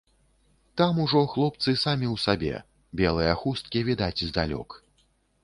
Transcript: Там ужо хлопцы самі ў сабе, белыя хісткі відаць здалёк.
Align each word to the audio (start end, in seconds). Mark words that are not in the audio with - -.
Там 0.79 1.01
ужо 1.03 1.21
хлопцы 1.33 1.75
самі 1.83 2.07
ў 2.15 2.23
сабе, 2.25 2.55
белыя 3.03 3.37
хісткі 3.45 3.79
відаць 3.93 4.21
здалёк. 4.33 4.69